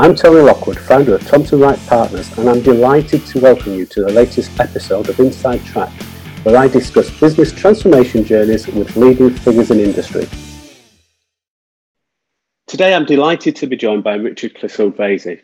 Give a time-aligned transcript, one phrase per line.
[0.00, 4.00] I'm Tony Lockwood, founder of Thompson Wright Partners, and I'm delighted to welcome you to
[4.02, 5.92] the latest episode of Inside Track,
[6.42, 10.26] where I discuss business transformation journeys with leading figures in industry.
[12.66, 15.42] Today, I'm delighted to be joined by Richard Clissold Vasey.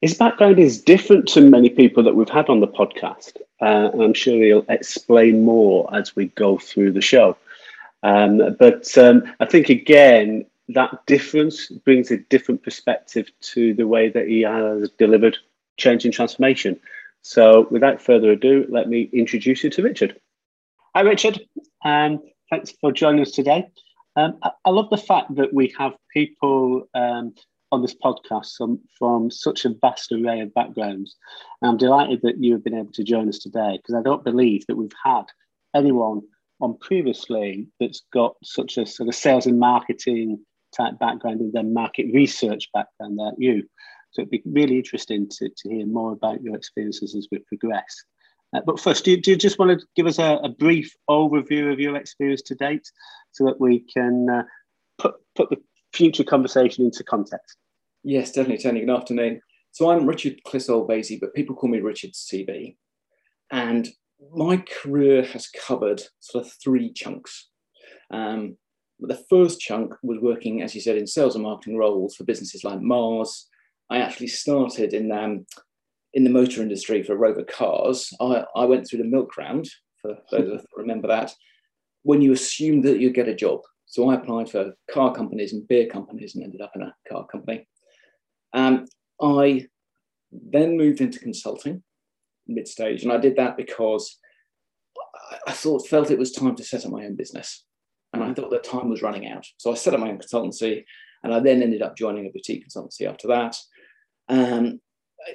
[0.00, 4.02] His background is different to many people that we've had on the podcast, uh, and
[4.02, 7.36] I'm sure he'll explain more as we go through the show.
[8.02, 14.08] Um, but um, I think, again, that difference brings a different perspective to the way
[14.08, 15.36] that he has delivered
[15.76, 16.78] change and transformation.
[17.22, 20.20] So, without further ado, let me introduce you to Richard.
[20.94, 21.40] Hi, Richard,
[21.84, 22.18] and
[22.50, 23.68] thanks for joining us today.
[24.16, 27.34] Um, I, I, love the fact that we have people um,
[27.70, 31.16] on this podcast from, from such a vast array of backgrounds.
[31.60, 34.22] And I'm delighted that you have been able to join us today because I don't
[34.22, 35.24] believe that we've had
[35.74, 36.20] anyone
[36.60, 40.38] on previously that's got such a sort of sales and marketing
[40.76, 43.62] type background and then market research background like you.
[44.12, 48.04] So it'd be really interesting to, to hear more about your experiences as we progress.
[48.54, 50.94] Uh, but first, do you, do you, just want to give us a, a, brief
[51.08, 52.86] overview of your experience to date
[53.30, 54.42] so that we can uh,
[54.98, 55.56] put, put the
[55.94, 57.56] future conversation into context?
[58.04, 58.80] Yes, definitely, Tony.
[58.80, 59.40] Good afternoon.
[59.70, 62.76] So I'm Richard Clissold Vasey, but people call me Richard CB.
[63.50, 63.88] And
[64.34, 67.48] my career has covered sort of three chunks.
[68.10, 68.58] Um,
[69.08, 72.64] the first chunk was working, as you said, in sales and marketing roles for businesses
[72.64, 73.48] like Mars.
[73.90, 75.46] I actually started in um,
[76.14, 78.12] in the motor industry for Rover Cars.
[78.20, 79.68] I, I went through the milk round,
[80.00, 81.34] for those who remember that,
[82.02, 83.60] when you assume that you'd get a job.
[83.86, 87.26] So I applied for car companies and beer companies and ended up in a car
[87.26, 87.66] company.
[88.52, 88.86] Um,
[89.20, 89.66] I
[90.30, 91.82] then moved into consulting
[92.46, 94.18] mid stage, and I did that because
[95.46, 97.64] I thought felt it was time to set up my own business
[98.12, 99.46] and I thought that time was running out.
[99.56, 100.84] So I set up my own consultancy,
[101.22, 103.56] and I then ended up joining a boutique consultancy after that.
[104.28, 104.80] Um,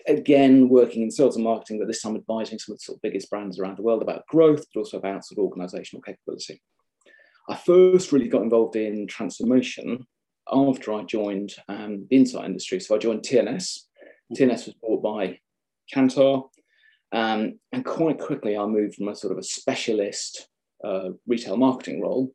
[0.08, 3.02] again, working in sales and marketing, but this time advising some of the sort of
[3.02, 6.62] biggest brands around the world about growth, but also about sort of organizational capability.
[7.50, 10.06] I first really got involved in transformation
[10.52, 12.80] after I joined um, the insight industry.
[12.80, 13.80] So I joined TNS.
[14.34, 15.40] TNS was bought by
[15.94, 16.50] Kantar.
[17.14, 20.50] Um, and quite quickly, I moved from a sort of a specialist
[20.84, 22.34] uh, retail marketing role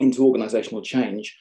[0.00, 1.36] into organizational change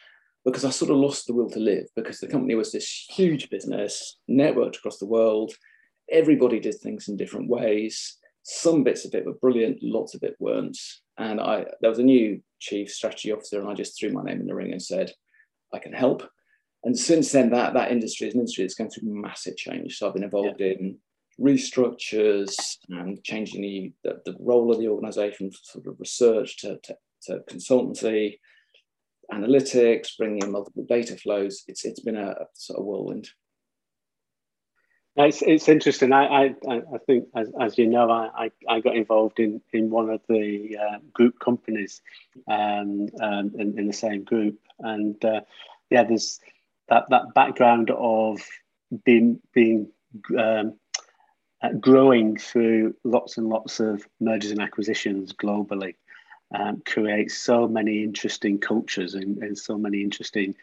[0.45, 3.49] because I sort of lost the will to live because the company was this huge
[3.49, 5.53] business, networked across the world.
[6.11, 8.17] Everybody did things in different ways.
[8.43, 10.77] Some bits of it were brilliant, lots of it weren't.
[11.17, 14.39] And I there was a new chief strategy officer, and I just threw my name
[14.39, 15.11] in the ring and said,
[15.73, 16.23] I can help.
[16.83, 19.97] And since then, that that industry is an industry that's going through massive change.
[19.97, 20.67] So I've been involved yeah.
[20.67, 20.97] in
[21.39, 22.53] restructures
[22.89, 27.39] and changing the, the, the, role of the organization, sort of research to, to, to
[27.49, 28.37] consultancy,
[29.31, 31.63] analytics, bringing in multiple data flows.
[31.67, 33.29] It's it's been a, a sort of whirlwind.
[35.15, 36.13] It's, it's interesting.
[36.13, 40.09] I, I, I think, as, as you know, I, I got involved in, in one
[40.09, 42.01] of the uh, group companies
[42.47, 44.59] um, um, in, in the same group.
[44.79, 45.41] And uh,
[45.89, 46.39] yeah, there's
[46.87, 48.39] that, that background of
[49.03, 49.91] being, being
[50.37, 50.75] um,
[51.61, 55.95] uh, growing through lots and lots of mergers and acquisitions globally
[56.53, 60.55] um, creates so many interesting cultures and, and so many interesting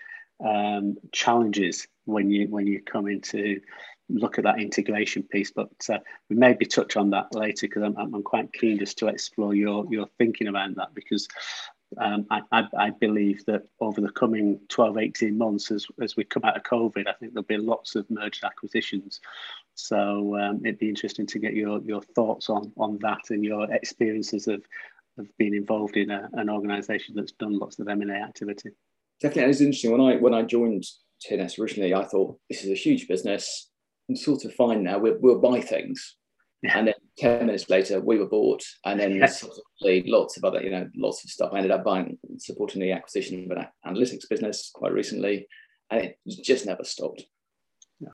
[0.45, 3.61] um, challenges when you when you come into
[4.09, 5.51] look at that integration piece.
[5.51, 5.99] But uh,
[6.29, 9.87] we maybe touch on that later because I'm, I'm quite keen just to explore your
[9.91, 11.29] your thinking around that because
[11.99, 16.25] um, I, I, I, believe that over the coming 12, 18 months, as, as we
[16.25, 19.21] come out of COVID, I think there'll be lots of merged acquisitions.
[19.75, 23.73] So um, it'd be interesting to get your, your thoughts on, on that and your
[23.73, 24.65] experiences of,
[25.19, 28.71] of being involved in a, an organisation that's done lots of M&A activity.
[29.21, 29.93] Definitely, it's interesting.
[29.93, 30.85] When I when I joined
[31.27, 33.71] TNS originally, I thought this is a huge business.
[34.09, 34.99] I'm sort of fine now.
[34.99, 36.17] We'll, we'll buy things,
[36.63, 36.79] yeah.
[36.79, 40.71] and then ten minutes later, we were bought, and then subsequently lots of other, you
[40.71, 41.51] know, lots of stuff.
[41.53, 45.49] I ended up buying, supporting the acquisition of an analytics business quite recently,
[45.91, 47.25] and it just never stopped.
[48.01, 48.11] Yeah.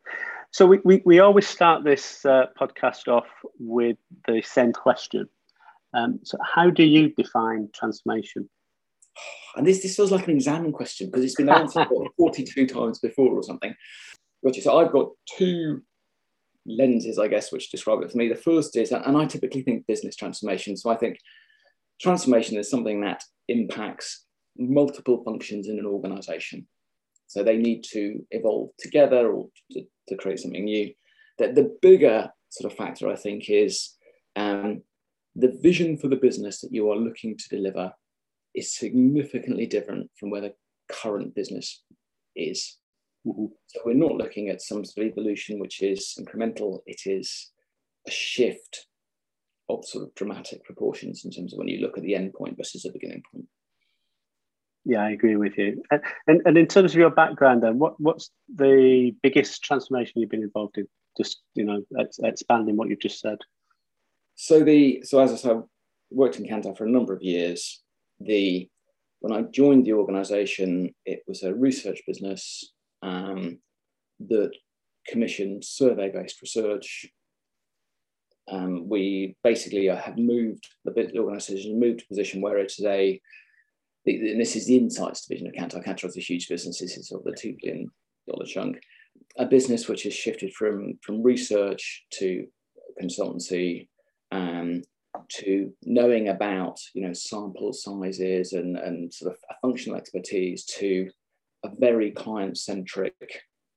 [0.52, 3.26] So we, we, we always start this uh, podcast off
[3.58, 3.96] with
[4.26, 5.28] the same question.
[5.94, 8.48] Um, so, how do you define transformation?
[9.56, 11.86] And this, this feels like an exam question because it's been answered
[12.16, 13.74] 42 times before or something.
[14.40, 15.82] Which so I've got two
[16.66, 18.28] lenses, I guess, which describe it for me.
[18.28, 20.76] The first is, and I typically think business transformation.
[20.76, 21.18] So I think
[22.00, 24.24] transformation is something that impacts
[24.56, 26.66] multiple functions in an organization.
[27.26, 30.92] So they need to evolve together or to, to create something new.
[31.38, 33.96] That the bigger sort of factor, I think, is
[34.36, 34.82] um,
[35.34, 37.92] the vision for the business that you are looking to deliver
[38.54, 40.54] is significantly different from where the
[40.90, 41.82] current business
[42.36, 42.78] is.
[43.26, 43.46] Mm-hmm.
[43.66, 46.80] So we're not looking at some sort of evolution which is incremental.
[46.86, 47.50] It is
[48.06, 48.86] a shift
[49.68, 52.56] of sort of dramatic proportions in terms of when you look at the end point
[52.56, 53.46] versus the beginning point.
[54.84, 55.80] Yeah, I agree with you.
[55.90, 60.30] And, and, and in terms of your background, then, what, what's the biggest transformation you've
[60.30, 60.88] been involved in?
[61.16, 61.82] Just you know,
[62.24, 63.38] expanding what you've just said.
[64.42, 65.62] So the so as I said,
[66.10, 67.80] worked in Kantar for a number of years.
[68.18, 68.68] The
[69.20, 72.72] when I joined the organisation, it was a research business
[73.02, 73.60] um,
[74.18, 74.50] that
[75.06, 77.06] commissioned survey-based research
[78.50, 83.20] um, we basically have moved the organisation moved to a position where it is a
[84.06, 85.86] and this is the insights division of Kantar.
[85.86, 86.80] Kantar is a huge business.
[86.80, 87.86] This is sort of the two billion
[88.28, 88.80] dollar chunk,
[89.36, 92.48] a business which has shifted from from research to
[93.00, 93.86] consultancy,
[94.32, 94.82] um,
[95.28, 101.08] to knowing about you know sample sizes and and sort of functional expertise to
[101.64, 103.14] a very client centric.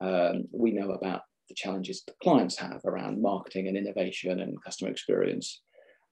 [0.02, 4.90] Um, we know about the challenges that clients have around marketing and innovation and customer
[4.90, 5.62] experience.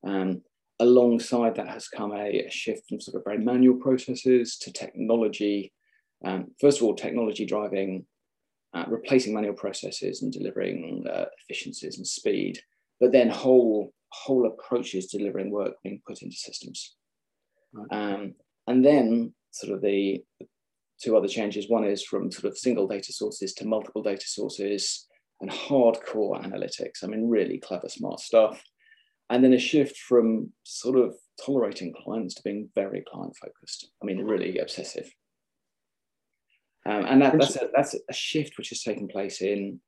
[0.05, 0.41] Um,
[0.79, 5.71] alongside that has come a, a, shift from sort of very manual processes to technology.
[6.25, 8.05] Um, first of all, technology driving,
[8.73, 12.59] uh, replacing manual processes and delivering uh, efficiencies and speed,
[12.99, 16.95] but then whole whole approaches to delivering work being put into systems.
[17.73, 18.13] Right.
[18.13, 18.35] Um,
[18.67, 20.23] and then sort of the
[21.01, 21.69] two other changes.
[21.69, 25.07] One is from sort of single data sources to multiple data sources
[25.41, 27.03] and hardcore analytics.
[27.03, 28.61] I mean, really clever, smart stuff.
[29.29, 33.89] And then a shift from sort of tolerating clients to being very client focused.
[34.01, 35.11] I mean, really obsessive.
[36.85, 39.79] Um, and that, that's, a, that's a shift which has taken place in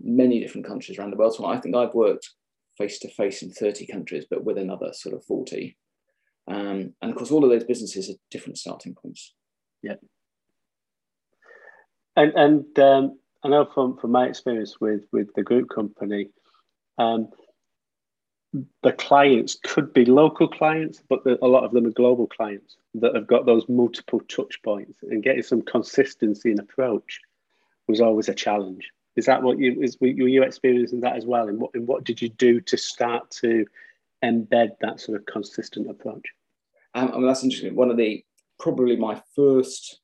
[0.00, 1.34] many different countries around the world.
[1.34, 2.28] So I think I've worked
[2.78, 5.76] face to face in 30 countries, but with another sort of 40.
[6.48, 9.34] Um, and of course, all of those businesses are different starting points.
[9.82, 9.96] Yeah.
[12.16, 16.30] And, and um, I know from, from my experience with, with the group company,
[16.98, 17.28] um,
[18.82, 22.76] the clients could be local clients, but the, a lot of them are global clients
[22.94, 27.20] that have got those multiple touch points and getting some consistency in approach
[27.88, 28.90] was always a challenge.
[29.16, 31.48] Is that what you is were you experiencing that as well?
[31.48, 33.66] And what and what did you do to start to
[34.24, 36.24] embed that sort of consistent approach?
[36.94, 37.74] Um, I mean, that's interesting.
[37.74, 38.24] One of the
[38.58, 40.00] probably my first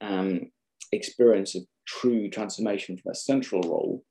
[0.00, 0.50] um,
[0.90, 4.04] experience of true transformation from a central role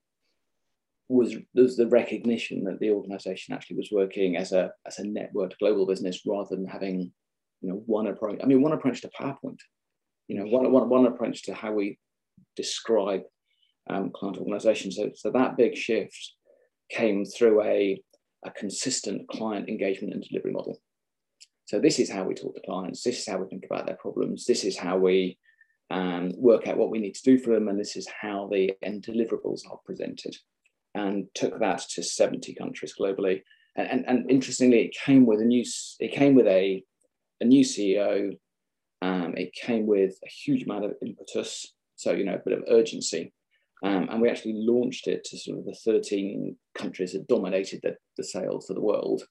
[1.10, 5.58] was, was the recognition that the organization actually was working as a as a networked
[5.60, 7.12] global business rather than having
[7.62, 9.60] you know one approach i mean one approach to powerpoint
[10.28, 12.00] you know one, one, one approach to how we
[12.56, 13.22] describe
[13.90, 16.34] um, client organizations so, so that big shift
[16.90, 18.02] came through a,
[18.46, 20.80] a consistent client engagement and delivery model
[21.66, 23.98] so this is how we talk to clients this is how we think about their
[23.98, 25.38] problems this is how we
[25.92, 28.72] um, work out what we need to do for them, and this is how the
[28.82, 30.36] end deliverables are presented.
[30.96, 33.44] And took that to 70 countries globally.
[33.78, 35.64] And, and, and interestingly, it came with a new
[36.00, 36.84] it came with a,
[37.40, 38.38] a new CEO.
[39.02, 42.66] Um, it came with a huge amount of impetus, so you know a bit of
[42.70, 43.34] urgency.
[43.84, 47.96] Um, and we actually launched it to sort of the 13 countries that dominated the,
[48.18, 49.24] the sales of the world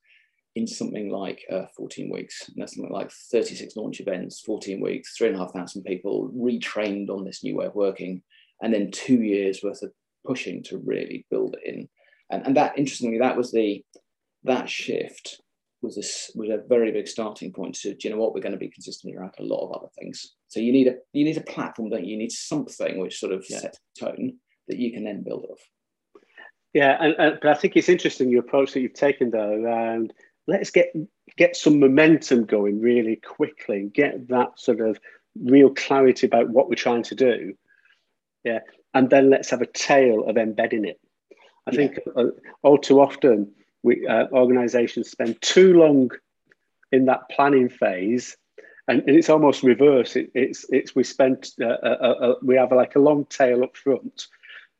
[0.56, 2.48] in something like uh, 14 weeks.
[2.48, 6.30] And that's something like 36 launch events, 14 weeks, three and a half thousand people
[6.34, 8.22] retrained on this new way of working,
[8.60, 9.92] and then two years worth of
[10.26, 11.88] pushing to really build it in.
[12.30, 13.84] And, and that, interestingly, that was the
[14.44, 15.40] that shift
[15.82, 18.52] was a, was a very big starting point to, do you know what, we're going
[18.52, 20.34] to be consistent around a lot of other things.
[20.48, 22.12] So you need a you need a platform, don't you?
[22.12, 23.60] You need something which sort of yeah.
[23.60, 24.34] sets tone
[24.68, 25.60] that you can then build off.
[26.74, 30.12] Yeah, and, and, but I think it's interesting your approach that you've taken though around
[30.46, 30.92] let's get
[31.36, 34.98] get some momentum going really quickly, and get that sort of
[35.40, 37.54] real clarity about what we're trying to do.
[38.44, 38.60] Yeah.
[38.92, 41.00] And then let's have a tail of embedding it.
[41.66, 41.76] I yeah.
[41.76, 42.24] think uh,
[42.62, 46.10] all too often we uh, organizations spend too long
[46.92, 48.36] in that planning phase
[48.90, 50.16] and, and it's almost reverse.
[50.16, 53.62] It, it's it's we spent uh, uh, uh, uh we have like a long tail
[53.62, 54.26] up front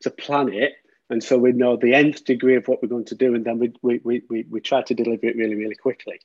[0.01, 0.73] to plan it,
[1.09, 3.57] and so we know the nth degree of what we're going to do, and then
[3.57, 6.19] we we we we, we try to deliver it really really quickly,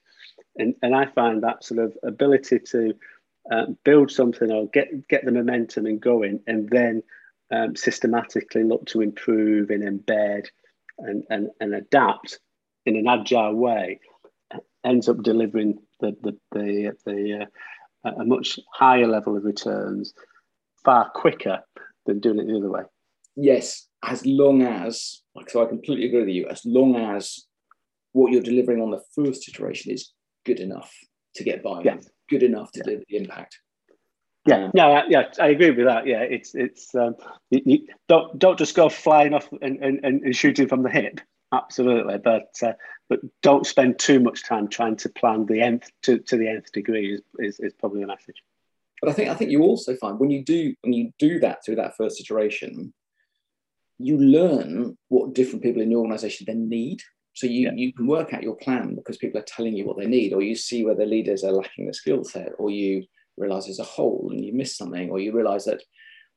[0.56, 2.94] and and I find that sort of ability to
[3.52, 7.04] uh, build something or get get the momentum and going, and then
[7.52, 10.48] um, systematically look to improve and embed
[10.98, 12.40] and, and and adapt
[12.86, 14.00] in an agile way
[14.84, 17.46] ends up delivering the the the, the
[18.04, 20.14] uh, a much higher level of returns
[20.84, 21.58] far quicker
[22.06, 22.82] than doing it the other way.
[23.34, 27.46] Yes, as long as, so I completely agree with you, as long as
[28.12, 30.12] what you're delivering on the first iteration is
[30.46, 30.90] good enough
[31.34, 31.96] to get by, yeah.
[32.30, 32.84] good enough to yeah.
[32.84, 33.58] deliver the impact.
[34.46, 36.06] Yeah, um, no, I, yeah, I agree with that.
[36.06, 37.16] Yeah, it's it's um,
[37.50, 41.20] you, you don't don't just go flying off and, and, and shooting from the hip.
[41.56, 42.72] Absolutely, but uh,
[43.08, 46.72] but don't spend too much time trying to plan the nth to, to the nth
[46.72, 48.42] degree is, is, is probably the message.
[49.00, 51.64] But I think I think you also find when you do when you do that
[51.64, 52.92] through that first iteration,
[53.98, 57.00] you learn what different people in your organization then need.
[57.34, 57.72] So you, yeah.
[57.74, 60.42] you can work out your plan because people are telling you what they need, or
[60.42, 63.04] you see where the leaders are lacking the skill set, or you
[63.36, 65.82] realize there's a hole and you miss something, or you realize that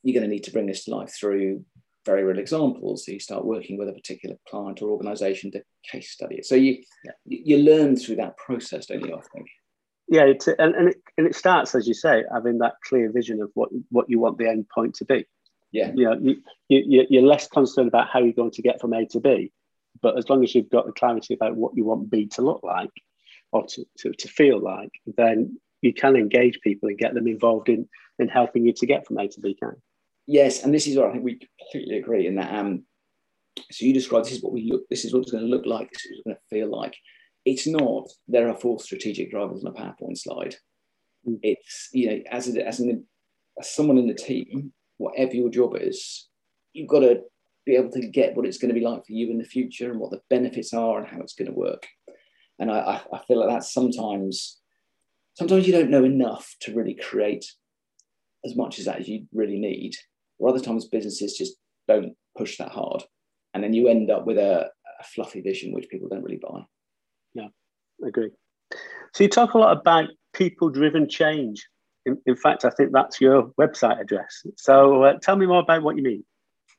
[0.03, 1.63] you're going to need to bring this to life through
[2.05, 3.05] very real examples.
[3.05, 6.45] So you start working with a particular client or organization to case study it.
[6.45, 7.11] So you yeah.
[7.25, 9.15] you learn through that process, don't you?
[9.15, 9.47] I think.
[10.07, 13.41] Yeah, it's, and and it, and it starts as you say, having that clear vision
[13.41, 15.25] of what what you want the end point to be.
[15.71, 16.37] Yeah, you know, you,
[16.67, 19.51] you you're less concerned about how you're going to get from A to B,
[20.01, 22.61] but as long as you've got the clarity about what you want B to look
[22.63, 22.89] like
[23.51, 27.69] or to, to, to feel like, then you can engage people and get them involved
[27.69, 27.87] in
[28.17, 29.55] in helping you to get from A to B.
[29.55, 29.75] Can
[30.29, 32.53] yes, and this is what I think we completely agree in that.
[32.53, 32.83] Um,
[33.71, 35.65] so you describe this is what we look, this is what it's going to look
[35.65, 36.95] like, this is what it's going to feel like.
[37.45, 38.07] It's not.
[38.27, 40.55] There are four strategic drivers on a PowerPoint slide.
[41.27, 41.39] Mm.
[41.41, 43.05] It's you know as a, as, an,
[43.59, 46.27] as someone in the team, whatever your job is,
[46.73, 47.21] you've got to
[47.65, 49.91] be able to get what it's going to be like for you in the future
[49.91, 51.87] and what the benefits are and how it's going to work.
[52.59, 54.59] And I, I feel like that's sometimes
[55.33, 57.45] sometimes you don't know enough to really create
[58.45, 59.95] as much as that as you really need.
[60.39, 61.55] Or other times businesses just
[61.87, 63.03] don't push that hard.
[63.53, 64.69] And then you end up with a,
[64.99, 66.61] a fluffy vision which people don't really buy.
[67.33, 67.47] Yeah,
[68.03, 68.31] I agree.
[69.13, 71.67] So you talk a lot about people driven change.
[72.05, 74.43] In, in, fact, I think that's your website address.
[74.57, 76.23] So uh, tell me more about what you mean.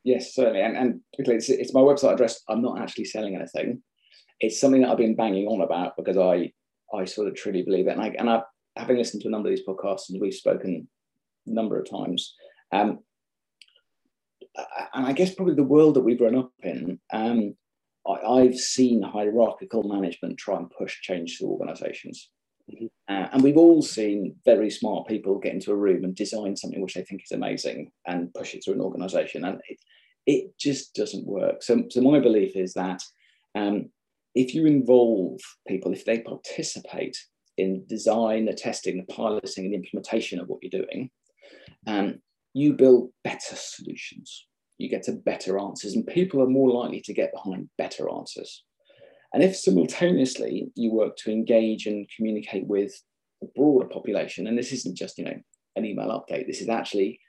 [0.05, 0.63] Yes, certainly.
[0.63, 2.41] And, and it's, it's my website address.
[2.49, 3.83] I'm not actually selling anything.
[4.41, 6.53] It's something that I've been banging on about because I
[6.93, 7.93] I sort of truly believe it.
[7.93, 8.43] And I and I
[8.77, 10.89] having listened to a number of these podcasts and we've spoken
[11.47, 12.35] a number of times.
[12.73, 13.01] Um,
[14.95, 17.55] and I guess probably the world that we've grown up in, um,
[18.07, 22.31] I, have seen hierarchical management try and push change to organizations.
[22.71, 22.87] Mm-hmm.
[23.09, 26.81] Uh, and we've all seen very smart people get into a room and design something
[26.81, 29.45] which they think is amazing and push it through an organization.
[29.45, 29.79] And it,
[30.27, 31.63] it just doesn't work.
[31.63, 33.03] So, so my belief is that
[33.55, 33.91] um,
[34.35, 37.17] if you involve people, if they participate
[37.59, 41.11] in design, the testing, the piloting, and the implementation of what you're doing,
[41.87, 42.21] um,
[42.55, 44.47] you build better solutions.
[44.81, 48.65] You get to better answers, and people are more likely to get behind better answers.
[49.33, 52.93] And if simultaneously you work to engage and communicate with
[53.41, 55.39] the broader population, and this isn't just you know
[55.77, 57.21] an email update, this is actually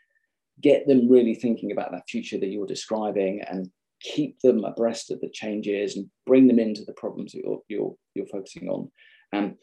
[0.61, 3.69] get them really thinking about that future that you're describing and
[4.01, 7.95] keep them abreast of the changes and bring them into the problems that you're, you're,
[8.15, 8.91] you're focusing on.
[9.31, 9.55] And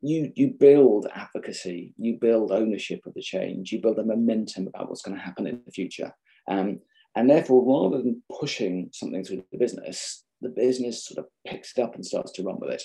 [0.00, 4.88] you, you build advocacy, you build ownership of the change, you build a momentum about
[4.88, 6.12] what's going to happen in the future.
[6.48, 6.80] Um,
[7.14, 11.82] and therefore, rather than pushing something through the business, the business sort of picks it
[11.82, 12.82] up and starts to run with it.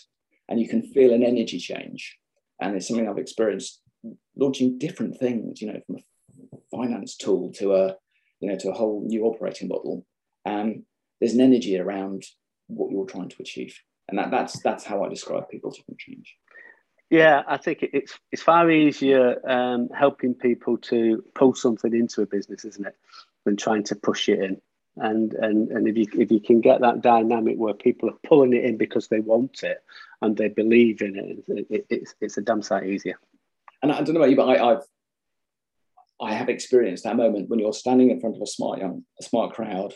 [0.48, 2.18] And you can feel an energy change.
[2.62, 3.82] And it's something I've experienced
[4.36, 5.98] launching different things, you know, from
[6.54, 7.96] a finance tool to a,
[8.40, 10.06] you know, to a whole new operating model.
[10.46, 10.86] Um,
[11.20, 12.24] there's an energy around
[12.68, 13.78] what you're trying to achieve.
[14.08, 16.36] And that, that's that's how I describe people to change.
[17.10, 22.26] Yeah, I think it's it's far easier um, helping people to pull something into a
[22.26, 22.96] business, isn't it,
[23.46, 24.62] than trying to push it in.
[24.98, 28.54] And and and if you if you can get that dynamic where people are pulling
[28.54, 29.78] it in because they want it
[30.22, 33.18] and they believe in it, it, it it's it's a damn sight easier.
[33.82, 34.84] And I don't know about you, but I, I've
[36.22, 39.24] I have experienced that moment when you're standing in front of a smart young, a
[39.24, 39.94] smart crowd,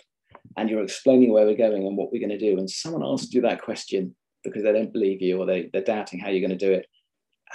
[0.55, 3.33] and you're explaining where we're going and what we're going to do, and someone asks
[3.33, 6.57] you that question because they don't believe you or they, they're doubting how you're going
[6.57, 6.88] to do it,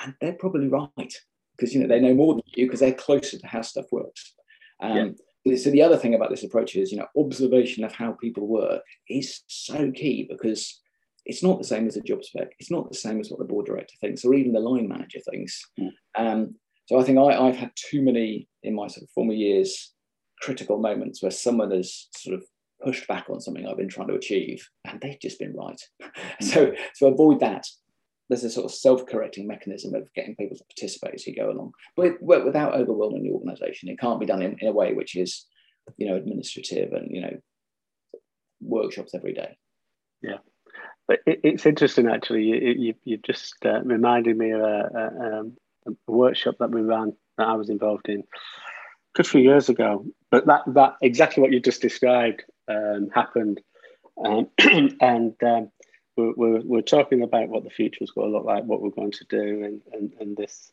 [0.03, 1.15] and they're probably right
[1.57, 4.35] because you know they know more than you because they're closer to how stuff works.
[4.81, 5.09] Um, yeah.
[5.57, 8.83] So the other thing about this approach is, you know, observation of how people work
[9.09, 10.81] is so key because
[11.25, 12.53] it's not the same as a job spec.
[12.59, 15.21] It's not the same as what the board director thinks or even the line manager
[15.31, 15.63] thinks.
[15.79, 15.91] Mm.
[16.17, 16.55] Um,
[16.87, 19.93] so I think I, have had too many in my sort of former years
[20.41, 22.45] critical moments where someone has sort of
[22.83, 25.81] pushed back on something I've been trying to achieve and they've just been right.
[26.41, 27.65] so to avoid that,
[28.29, 31.73] there's a sort of self-correcting mechanism of getting people to participate as you go along,
[31.97, 33.89] but without overwhelming the organisation.
[33.89, 35.47] It can't be done in, in, a way which is,
[35.97, 37.37] you know, administrative and you know,
[38.61, 39.57] workshops every day.
[40.23, 40.39] Yeah,
[41.07, 42.45] but it, it's interesting actually.
[42.45, 45.57] You you, you just uh, reminded me of a, a, um,
[45.87, 48.25] a, workshop that we ran that I was involved in a
[49.15, 50.05] good few years ago.
[50.31, 53.61] But that that exactly what you just described um, happened,
[54.23, 54.49] um,
[55.01, 55.71] and um,
[56.37, 59.13] we're, we're, talking about what the future is going to look like, what we're going
[59.13, 60.73] to do, and and, and this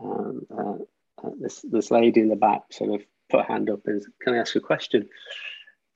[0.00, 3.80] um, uh, uh, this this lady in the back sort of put her hand up
[3.86, 5.08] and said, "Can I ask a question?"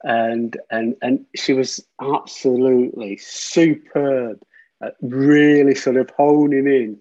[0.03, 4.43] And and and she was absolutely superb,
[4.83, 7.01] at really sort of honing in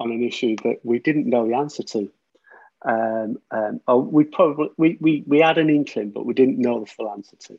[0.00, 2.10] on an issue that we didn't know the answer to.
[2.84, 6.80] Um, um, oh, we probably we, we we had an inkling, but we didn't know
[6.80, 7.58] the full answer to.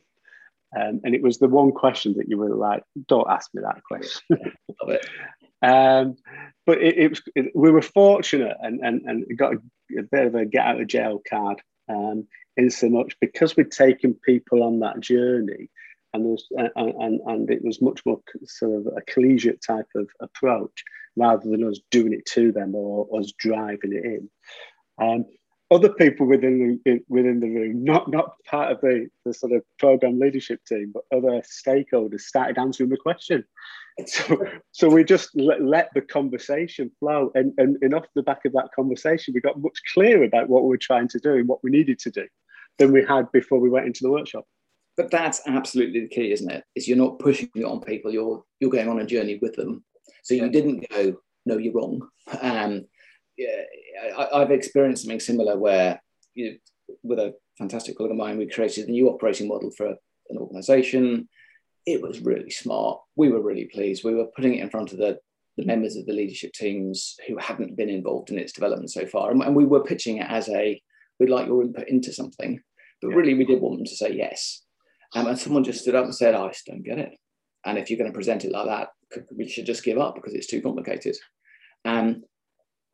[0.75, 3.83] Um, and it was the one question that you were like, "Don't ask me that
[3.83, 5.05] question." Love it.
[5.61, 6.17] Um,
[6.65, 9.57] but it, it was it, we were fortunate and and and got a,
[9.97, 12.27] a, bit of a get out of jail card um,
[12.57, 15.69] in so much because we'd taken people on that journey
[16.13, 20.09] and, was, and, and, and it was much more sort of a collegiate type of
[20.19, 20.83] approach
[21.15, 24.29] rather than us doing it to them or us driving it in.
[25.01, 25.25] Um,
[25.73, 29.63] other people within the within the room, not not part of the, the sort of
[29.79, 33.43] program leadership team, but other stakeholders started answering the question.
[34.07, 38.43] So, so we just let, let the conversation flow, and, and and off the back
[38.45, 41.47] of that conversation, we got much clearer about what we were trying to do and
[41.47, 42.27] what we needed to do
[42.79, 44.45] than we had before we went into the workshop.
[44.97, 46.63] But that's absolutely the key, isn't it?
[46.75, 49.83] Is you're not pushing it on people; you're you're going on a journey with them.
[50.23, 52.01] So you didn't go, no, you're wrong.
[52.41, 52.85] Um,
[53.37, 53.63] yeah,
[54.17, 56.01] I, have experienced something similar where
[56.33, 59.87] you know, with a fantastic colleague of mine, we created a new operating model for
[59.87, 61.27] an organization.
[61.85, 62.99] It was really smart.
[63.15, 64.03] We were really pleased.
[64.03, 65.19] We were putting it in front of the,
[65.57, 69.31] the members of the leadership teams who hadn't been involved in its development so far.
[69.31, 70.81] And, and we were pitching it as a,
[71.19, 72.59] we'd like your input into something.
[73.01, 73.15] But yeah.
[73.15, 74.61] really, we did want them to say yes.
[75.15, 77.11] Um, and someone just stood up and said, I just don't get it.
[77.65, 78.89] And if you're going to present it like that,
[79.35, 81.15] we should just give up because it's too complicated.
[81.85, 82.23] Um,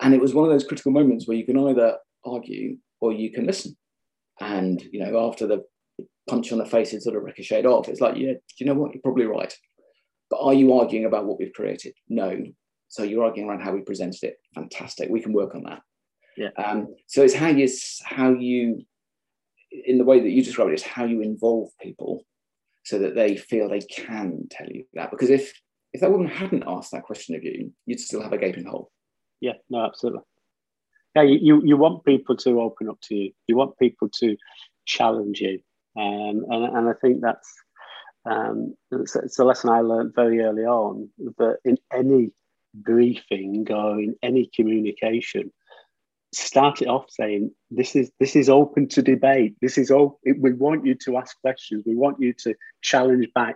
[0.02, 3.32] and it was one of those critical moments where you can either argue or you
[3.32, 3.76] can listen.
[4.40, 5.66] And you know, after the
[6.28, 8.94] punch on the face is sort of ricocheted off, it's like, yeah, you know what,
[8.94, 9.54] you're probably right.
[10.30, 11.94] But are you arguing about what we've created?
[12.08, 12.42] No.
[12.88, 14.38] So you're arguing around how we presented it.
[14.56, 15.10] Fantastic.
[15.10, 15.82] We can work on that.
[16.38, 16.50] Yeah.
[16.58, 17.68] Um, so it's how you
[18.04, 18.86] how you
[19.72, 22.26] in the way that you describe it's how you involve people
[22.84, 25.12] so that they feel they can tell you that.
[25.12, 25.54] Because if
[25.92, 28.92] if that woman hadn't asked that question of you, you'd still have a gaping hole
[29.42, 30.22] yeah, no, absolutely.
[31.16, 33.32] Yeah, you, you, want people to open up to you.
[33.48, 34.38] You want people to
[34.86, 35.60] challenge you,
[35.98, 37.52] um, and and I think that's
[38.26, 42.32] um, it's, it's a lesson I learned very early on that in any
[42.74, 45.52] briefing or in any communication,
[46.34, 49.56] start it off saying this is this is open to debate.
[49.62, 50.20] This is all.
[50.24, 51.84] We want you to ask questions.
[51.86, 53.56] We want you to challenge back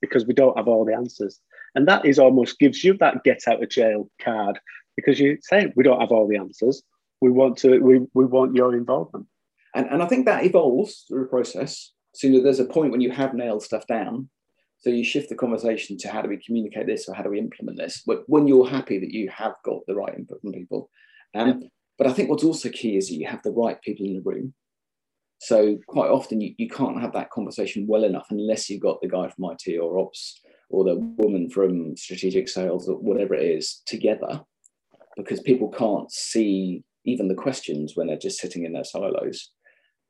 [0.00, 1.40] because we don't have all the answers.
[1.74, 4.58] And that is almost gives you that get out of jail card
[4.96, 6.82] because you say we don't have all the answers.
[7.20, 7.78] We want to.
[7.78, 9.26] We, we want your involvement.
[9.74, 11.92] And, and I think that evolves through a process.
[12.14, 14.30] So there's a point when you have nailed stuff down.
[14.78, 17.38] So you shift the conversation to how do we communicate this or how do we
[17.38, 18.02] implement this?
[18.06, 20.90] But when you're happy that you have got the right input from people.
[21.34, 21.64] Um,
[21.98, 24.22] but I think what's also key is that you have the right people in the
[24.22, 24.54] room.
[25.38, 29.08] So quite often you, you can't have that conversation well enough unless you've got the
[29.08, 33.82] guy from IT or ops or the woman from strategic sales or whatever it is
[33.86, 34.42] together
[35.16, 39.50] because people can't see even the questions when they're just sitting in their silos.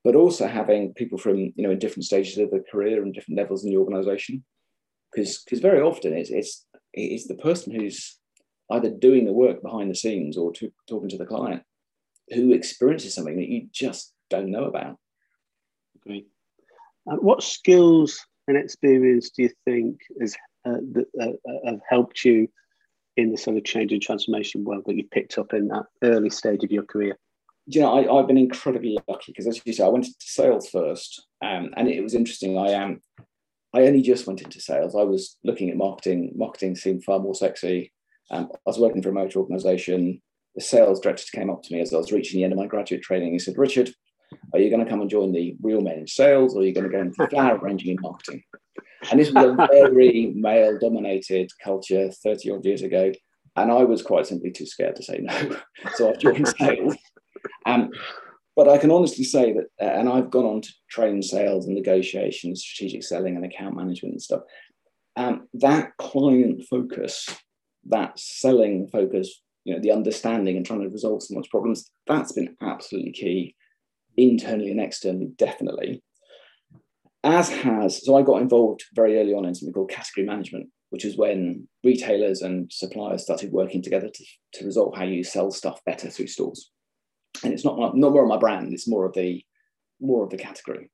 [0.03, 3.39] But also having people from you know in different stages of their career and different
[3.39, 4.45] levels in the organization.
[5.13, 8.19] Because because very often it's it's it's the person who's
[8.71, 11.63] either doing the work behind the scenes or to, talking to the client
[12.35, 14.97] who experiences something that you just don't know about.
[16.03, 16.27] Great.
[17.09, 22.49] Uh, what skills and experience do you think is uh, that uh, have helped you
[23.17, 26.31] in the sort of change and transformation world that you picked up in that early
[26.31, 27.19] stage of your career?
[27.67, 30.69] you know, I, have been incredibly lucky because, as you say, I went into sales
[30.69, 32.57] first, um, and it was interesting.
[32.57, 33.01] I am, um,
[33.75, 34.95] I only just went into sales.
[34.95, 36.33] I was looking at marketing.
[36.37, 37.93] Marketing seemed far more sexy.
[38.31, 40.23] Um, I was working for a motor organisation.
[40.55, 42.67] The sales director came up to me as I was reaching the end of my
[42.67, 43.33] graduate training.
[43.33, 43.91] He said, "Richard,
[44.53, 46.73] are you going to come and join the real men in sales, or are you
[46.73, 48.45] going to go into flower arranging in marketing?"
[49.11, 53.13] And this was a very male dominated culture 30 odd years ago.
[53.57, 55.57] And I was quite simply too scared to say no.
[55.95, 56.97] so I joined sales.
[57.65, 57.91] Um,
[58.55, 61.75] but I can honestly say that, uh, and I've gone on to train sales and
[61.75, 64.43] negotiations, strategic selling and account management and stuff.
[65.17, 67.29] Um, that client focus,
[67.89, 72.57] that selling focus, you know, the understanding and trying to resolve someone's problems, that's been
[72.63, 73.55] absolutely key
[74.17, 76.03] internally and externally, definitely
[77.27, 81.05] as has, so I got involved very early on in something called category management, which
[81.05, 85.81] is when retailers and suppliers started working together to, to resolve how you sell stuff
[85.85, 86.71] better through stores.
[87.43, 89.45] And it's not, not more of my brand, it's more of the
[90.01, 90.91] more of the category.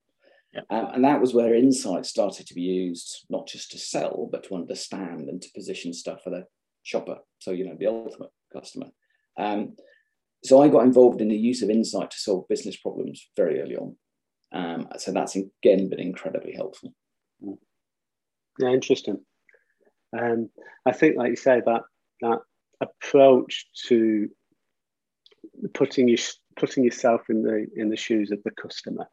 [0.53, 0.61] Yeah.
[0.69, 4.43] Um, and that was where insights started to be used, not just to sell, but
[4.45, 6.45] to understand and to position stuff for the
[6.83, 7.17] shopper.
[7.39, 8.87] So, you know, the ultimate customer.
[9.37, 9.75] Um,
[10.43, 13.77] so I got involved in the use of insight to solve business problems very early
[13.77, 13.95] on.
[14.53, 16.93] Um, so that's again been incredibly helpful.
[18.59, 19.19] Yeah, interesting.
[20.17, 20.49] Um,
[20.85, 21.81] I think, like you say, that
[22.21, 22.39] that
[22.81, 24.29] approach to
[25.73, 26.17] putting you
[26.55, 29.07] putting yourself in the in the shoes of the customer,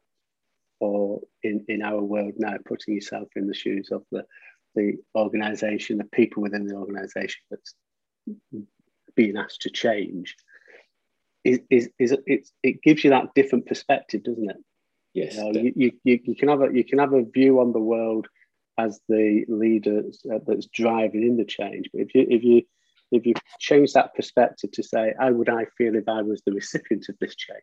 [0.79, 4.23] or in in our world now, putting yourself in the shoes of the
[4.75, 7.73] the organization, the people within the organization that's
[9.15, 10.35] being asked to change,
[11.43, 14.57] is is, is it, it gives you that different perspective, doesn't it?
[15.13, 15.35] Yes.
[15.35, 17.79] You, know, you, you, you can have a you can have a view on the
[17.79, 18.27] world
[18.77, 21.89] as the leader uh, that's driving in the change.
[21.91, 22.61] But if you if you
[23.11, 26.53] if you change that perspective to say, how would I feel if I was the
[26.53, 27.59] recipient of this change?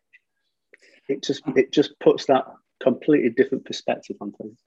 [1.09, 2.45] It just it just puts that
[2.81, 4.59] completely different perspective on things.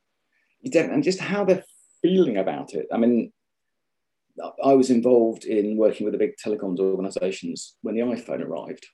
[0.62, 1.64] You don't, and just how they're
[2.02, 2.88] feeling about it.
[2.92, 3.32] I mean,
[4.64, 8.88] I was involved in working with the big telecoms organisations when the iPhone arrived,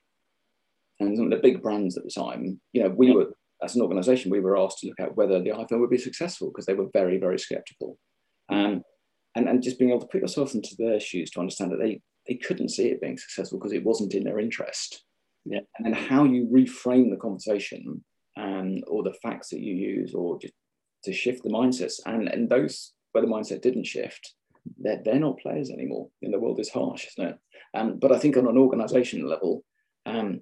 [0.99, 2.59] and some of the big brands at the time.
[2.73, 3.31] You know, we were
[3.63, 6.49] as an organisation, we were asked to look at whether the iPhone would be successful
[6.49, 7.97] because they were very, very sceptical.
[8.49, 8.83] Um,
[9.35, 12.01] and, and just being able to put yourself into their shoes to understand that they,
[12.27, 15.03] they couldn't see it being successful because it wasn't in their interest.
[15.45, 15.59] Yeah.
[15.77, 18.03] And then how you reframe the conversation
[18.37, 20.53] um, or the facts that you use or just
[21.05, 21.99] to shift the mindsets.
[22.05, 24.33] And, and those where the mindset didn't shift,
[24.77, 26.09] they're, they're not players anymore.
[26.21, 27.37] And the world is harsh, isn't it?
[27.75, 29.63] Um, but I think on an organizational level,
[30.05, 30.41] um,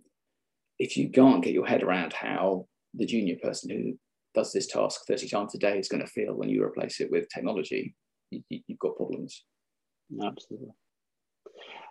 [0.80, 3.98] if you can't get your head around how the junior person who
[4.34, 7.10] does this task 30 times a day is going to feel when you replace it
[7.10, 7.96] with technology,
[8.32, 9.44] you, have got problems.
[10.24, 10.70] Absolutely.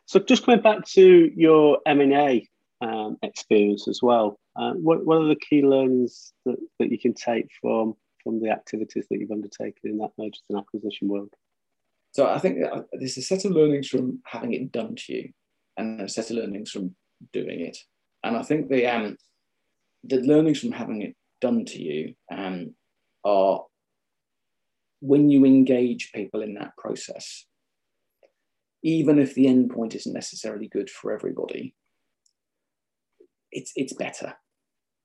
[0.07, 2.47] So just coming back to your M&A
[2.81, 7.15] um, experience as well, uh, what, what are the key learnings that, that you can
[7.15, 11.33] take from, from the activities that you've undertaken in that mergers and acquisition world?
[12.13, 12.59] So I think
[12.93, 15.31] there's a set of learnings from having it done to you
[15.77, 16.95] and a set of learnings from
[17.33, 17.77] doing it.
[18.23, 19.17] And I think the um,
[20.07, 22.75] the learnings from having it done to you um,
[23.25, 23.65] are
[25.01, 27.47] when you engage people in that process,
[28.83, 31.75] even if the end point isn't necessarily good for everybody,
[33.53, 34.35] it's, it's better.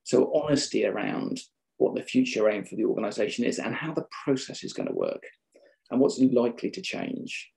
[0.04, 1.40] So, honesty around
[1.78, 4.96] what the future aim for the organization is and how the process is going to
[4.96, 5.24] work
[5.92, 7.50] and what's likely to change.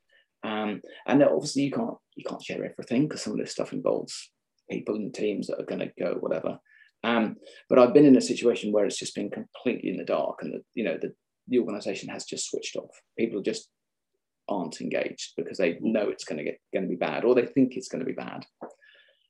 [0.45, 4.31] Um, and obviously, you can't you can't share everything because some of this stuff involves
[4.71, 6.59] people and teams that are going to go whatever.
[7.05, 7.37] Um,
[7.69, 10.55] but I've been in a situation where it's just been completely in the dark, and
[10.55, 11.12] the, you know the
[11.49, 12.91] the organisation has just switched off.
[13.19, 13.69] People just
[14.49, 17.47] aren't engaged because they know it's going to get going to be bad, or they
[17.47, 18.45] think it's going to be bad.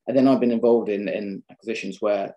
[0.06, 2.34] And then I've been involved in in acquisitions where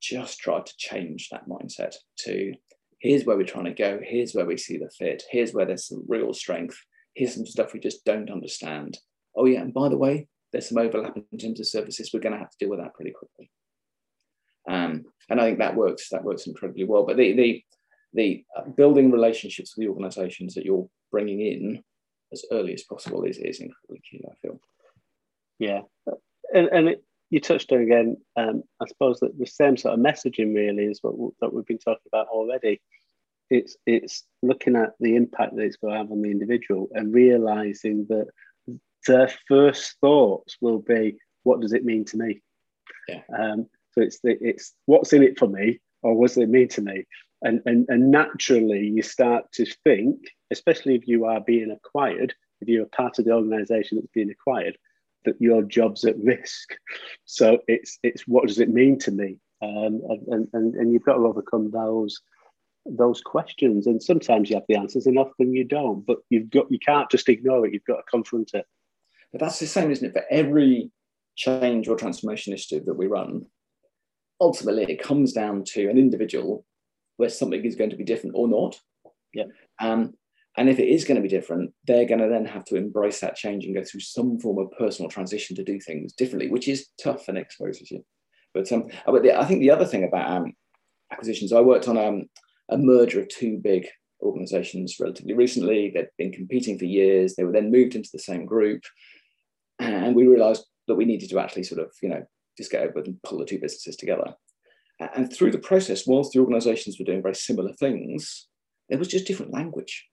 [0.00, 2.54] just tried to change that mindset to
[3.00, 5.86] here's where we're trying to go, here's where we see the fit, here's where there's
[5.86, 6.76] some real strength,
[7.14, 8.98] here's some stuff we just don't understand.
[9.36, 12.10] Oh yeah, and by the way, there's some overlap in terms of services.
[12.12, 13.50] We're going to have to deal with that pretty quickly.
[14.68, 16.08] Um, and I think that works.
[16.10, 17.04] That works incredibly well.
[17.04, 17.64] But the the
[18.14, 21.82] the uh, building relationships with the organisations that you're bringing in
[22.32, 24.24] as early as possible is is incredibly key.
[24.28, 24.60] I feel.
[25.58, 25.80] Yeah,
[26.52, 28.16] and, and it, you touched on again.
[28.36, 31.78] Um, I suppose that the same sort of messaging really is what that we've been
[31.78, 32.80] talking about already.
[33.50, 37.14] It's it's looking at the impact that it's going to have on the individual and
[37.14, 38.26] realizing that
[39.06, 42.42] their first thoughts will be, "What does it mean to me?"
[43.08, 43.22] Yeah.
[43.36, 46.82] Um, so it's the, it's what's in it for me, or what's it mean to
[46.82, 47.04] me?
[47.42, 50.18] And, and and naturally, you start to think,
[50.50, 54.30] especially if you are being acquired, if you're a part of the organisation that's being
[54.30, 54.76] acquired,
[55.24, 56.74] that your job's at risk.
[57.24, 59.38] So it's it's what does it mean to me?
[59.62, 62.20] Um, and, and and you've got to overcome those
[62.86, 63.86] those questions.
[63.86, 66.04] And sometimes you have the answers, and often you don't.
[66.06, 67.72] But you've got you can't just ignore it.
[67.72, 68.66] You've got to confront it.
[69.32, 70.12] But that's the same, isn't it?
[70.12, 70.90] For every
[71.34, 73.44] change or transformation initiative that we run,
[74.40, 76.64] ultimately it comes down to an individual
[77.16, 78.78] where something is going to be different or not.
[79.32, 79.44] Yeah.
[79.80, 80.14] Um,
[80.58, 83.20] and if it is going to be different, they're going to then have to embrace
[83.20, 86.68] that change and go through some form of personal transition to do things differently, which
[86.68, 88.04] is tough and exposes you.
[88.54, 90.52] But um, but the, I think the other thing about um,
[91.12, 92.24] acquisitions, I worked on um,
[92.70, 93.86] a merger of two big
[94.22, 95.92] organizations relatively recently.
[95.94, 97.34] They'd been competing for years.
[97.34, 98.82] They were then moved into the same group.
[99.78, 102.24] And we realized that we needed to actually sort of, you know,
[102.56, 104.34] just get over and pull the two businesses together.
[105.14, 108.48] And through the process, whilst the organizations were doing very similar things,
[108.88, 110.06] there was just different language.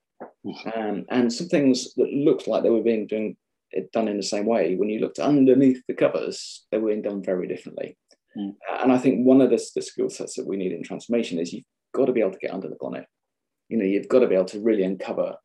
[0.76, 3.38] Um, and some things that looked like they were being doing,
[3.94, 7.24] done in the same way, when you looked underneath the covers, they were being done
[7.24, 7.98] very differently.
[8.38, 8.56] Mm.
[8.82, 11.54] And I think one of the, the skill sets that we need in transformation is
[11.54, 13.06] you've got to be able to get under the bonnet.
[13.70, 15.36] You know, you've got to be able to really uncover.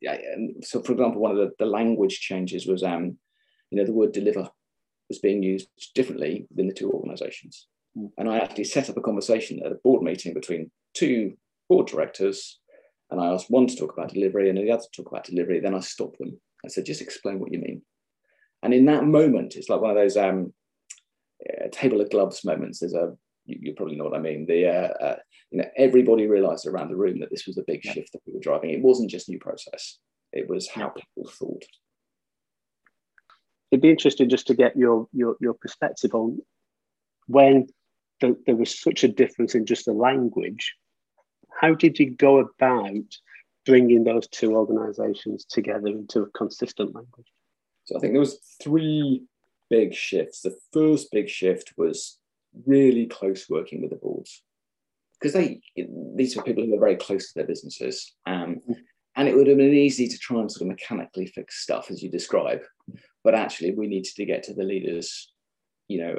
[0.00, 0.16] Yeah,
[0.62, 3.18] so, for example, one of the, the language changes was, um,
[3.70, 4.48] you know, the word deliver
[5.08, 7.66] was being used differently within the two organizations.
[7.96, 8.10] Mm.
[8.18, 11.34] And I actually set up a conversation at a board meeting between two
[11.68, 12.60] board directors.
[13.10, 15.60] And I asked one to talk about delivery and the other to talk about delivery.
[15.60, 16.38] Then I stopped them.
[16.64, 17.82] I said, just explain what you mean.
[18.62, 20.52] And in that moment, it's like one of those um,
[21.48, 22.80] uh, table of gloves moments.
[22.80, 24.46] There's a you, you, probably know what I mean.
[24.46, 25.16] The uh, uh,
[25.50, 28.34] you know everybody realised around the room that this was a big shift that we
[28.34, 28.70] were driving.
[28.70, 29.98] It wasn't just new process;
[30.32, 31.64] it was how people thought.
[33.70, 36.38] It'd be interesting just to get your your your perspective on
[37.26, 37.66] when
[38.20, 40.74] the, there was such a difference in just the language.
[41.60, 43.04] How did you go about
[43.66, 47.26] bringing those two organisations together into a consistent language?
[47.84, 49.24] So I think there was three
[49.70, 50.40] big shifts.
[50.40, 52.18] The first big shift was
[52.66, 54.42] really close working with the boards
[55.20, 55.60] because they
[56.14, 58.14] these were people who were very close to their businesses.
[58.26, 58.60] Um,
[59.18, 62.02] and it would have been easy to try and sort of mechanically fix stuff as
[62.02, 62.60] you describe,
[63.24, 65.32] but actually we needed to get to the leaders,
[65.88, 66.16] you know,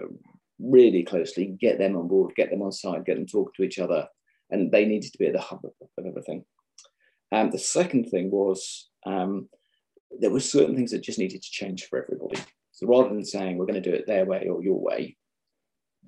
[0.59, 3.79] really closely, get them on board, get them on side, get them talking to each
[3.79, 4.05] other,
[4.51, 6.43] and they needed to be at the hub of everything.
[7.31, 9.47] Um, the second thing was um,
[10.19, 12.41] there were certain things that just needed to change for everybody.
[12.73, 15.15] So rather than saying we're going to do it their way or your way,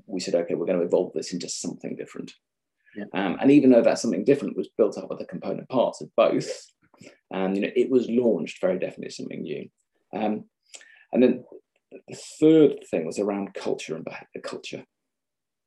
[0.07, 2.33] we said, okay, we're going to evolve this into something different.
[2.97, 3.05] Yeah.
[3.13, 6.09] Um, and even though that something different was built up with the component parts of
[6.17, 6.49] both,
[7.31, 9.69] and you know, it was launched very definitely something new.
[10.13, 10.45] Um,
[11.13, 11.43] and then
[12.07, 14.83] the third thing was around culture and behavior culture.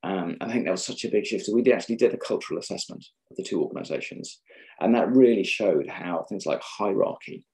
[0.03, 1.47] Um, I think that was such a big shift.
[1.47, 4.41] So we actually did a cultural assessment of the two organizations.
[4.81, 7.47] And that really showed how things like hierarchy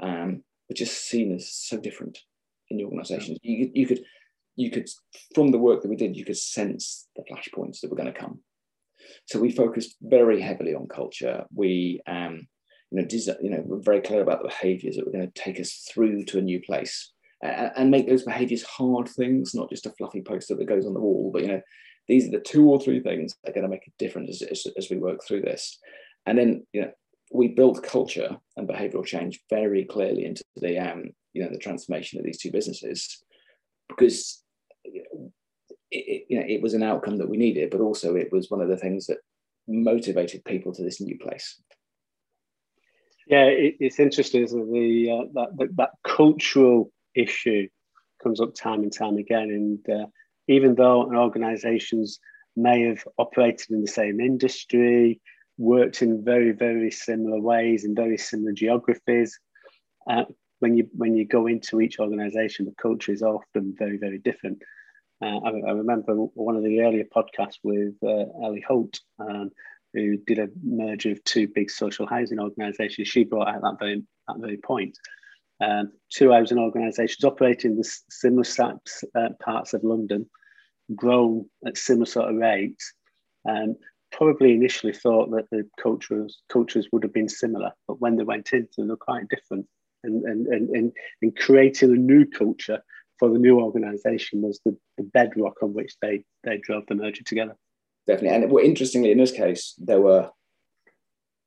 [0.00, 2.18] um, were just seen as so different
[2.70, 3.38] in the organizations.
[3.42, 4.02] You, you could,
[4.56, 4.88] you could,
[5.34, 8.18] from the work that we did, you could sense the flashpoints that were going to
[8.18, 8.40] come.
[9.26, 11.44] So we focused very heavily on culture.
[11.54, 12.48] We, um,
[12.94, 15.42] you know, des- you know, we're very clear about the behaviors that were going to
[15.42, 17.12] take us through to a new place
[17.44, 20.94] uh, and make those behaviors hard things, not just a fluffy poster that goes on
[20.94, 21.60] the wall, but you know,
[22.06, 24.48] these are the two or three things that are going to make a difference as,
[24.48, 25.78] as, as we work through this.
[26.26, 26.92] And then, you know,
[27.32, 32.18] we built culture and behavioral change very clearly into the um, you know the transformation
[32.18, 33.22] of these two businesses
[33.88, 34.42] because
[34.84, 35.04] it,
[35.90, 38.60] it, you know it was an outcome that we needed but also it was one
[38.60, 39.18] of the things that
[39.66, 41.60] motivated people to this new place
[43.26, 44.72] yeah it, it's interesting isn't it?
[44.72, 47.68] the uh, that, that, that cultural issue
[48.22, 50.06] comes up time and time again and uh,
[50.48, 52.18] even though organizations
[52.56, 55.20] may have operated in the same industry
[55.58, 59.38] worked in very, very similar ways in very similar geographies.
[60.08, 60.24] Uh,
[60.60, 64.58] when you when you go into each organisation, the culture is often very, very different.
[65.22, 69.50] Uh, I, I, remember one of the earlier podcasts with uh, Ellie Holt, um,
[69.94, 73.08] who did a merger of two big social housing organisations.
[73.08, 74.96] She brought out that very that very point.
[75.60, 78.44] Um, two housing organisations operating in the similar
[79.14, 80.28] uh, parts of London,
[80.94, 82.92] grown at similar sort of rates,
[83.48, 83.76] um,
[84.10, 88.52] probably initially thought that the cultures cultures would have been similar, but when they went
[88.52, 89.66] into them, they're quite different.
[90.02, 92.82] And and and and, and creating a new culture
[93.18, 97.22] for the new organisation was the, the bedrock on which they they drove the merger
[97.24, 97.56] together.
[98.06, 100.30] Definitely, and well, interestingly, in this case, there were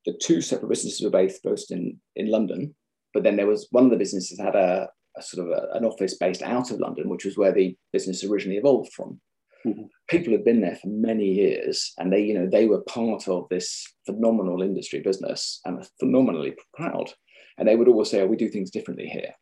[0.06, 2.76] the two separate businesses were based both in in London,
[3.14, 5.86] but then there was one of the businesses had a, a sort of a, an
[5.86, 9.20] office based out of London, which was where the business originally evolved from.
[9.66, 9.84] Mm-hmm.
[10.10, 13.48] People had been there for many years, and they, you know, they were part of
[13.50, 17.12] this phenomenal industry business and phenomenally proud.
[17.58, 19.34] And they would always say, oh, "We do things differently here."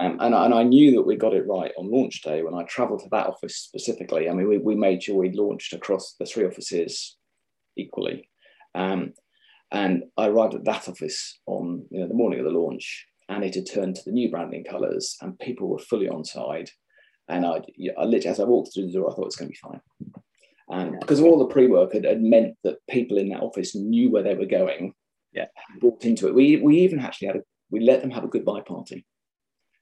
[0.00, 2.64] Um, and, and I knew that we got it right on launch day when I
[2.64, 4.28] travelled to that office specifically.
[4.28, 7.16] I mean, we, we made sure we launched across the three offices
[7.76, 8.28] equally.
[8.74, 9.12] Um,
[9.72, 13.44] and I arrived at that office on you know, the morning of the launch, and
[13.44, 16.70] it had turned to the new branding colours, and people were fully on side.
[17.28, 17.60] And I,
[17.96, 19.80] I literally, as I walked through the door, I thought it's going to be fine.
[20.70, 24.22] And because all the pre-work had, had, meant that people in that office knew where
[24.22, 24.94] they were going,
[25.32, 25.46] yeah,
[25.80, 26.34] brought into it.
[26.34, 27.40] We, we even actually had a,
[27.70, 29.06] we let them have a goodbye party.